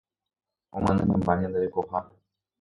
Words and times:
Omyenyhẽmba 0.75 1.31
ñande 1.39 1.59
rekoha 1.63 1.99